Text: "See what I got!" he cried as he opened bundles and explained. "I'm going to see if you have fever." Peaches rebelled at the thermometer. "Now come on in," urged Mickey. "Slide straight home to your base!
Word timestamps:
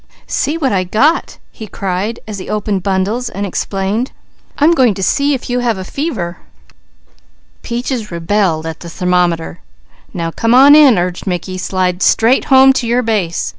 "See 0.25 0.57
what 0.57 0.71
I 0.71 0.83
got!" 0.83 1.37
he 1.51 1.67
cried 1.67 2.19
as 2.27 2.39
he 2.39 2.49
opened 2.49 2.81
bundles 2.81 3.29
and 3.29 3.45
explained. 3.45 4.11
"I'm 4.57 4.73
going 4.73 4.95
to 4.95 5.03
see 5.03 5.35
if 5.35 5.47
you 5.47 5.59
have 5.59 5.77
fever." 5.87 6.39
Peaches 7.61 8.09
rebelled 8.09 8.65
at 8.65 8.79
the 8.79 8.89
thermometer. 8.89 9.59
"Now 10.11 10.31
come 10.31 10.55
on 10.55 10.73
in," 10.73 10.97
urged 10.97 11.27
Mickey. 11.27 11.59
"Slide 11.59 12.01
straight 12.01 12.45
home 12.45 12.73
to 12.73 12.87
your 12.87 13.03
base! 13.03 13.49